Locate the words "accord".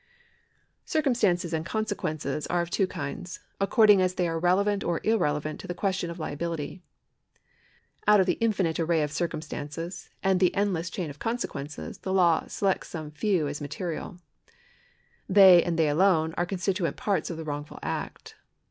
3.59-3.91